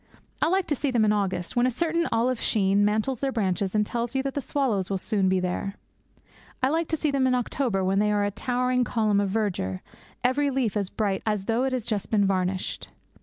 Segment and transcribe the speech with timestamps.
[0.41, 3.75] I like to see them in August, when a certain olive sheen mantles their branches
[3.75, 5.75] and tells you that the swallows will soon be here.
[6.63, 9.81] I like to see them in October, when they are a towering column of verdure,
[10.23, 12.89] every leaf as bright as though it has just been varnished.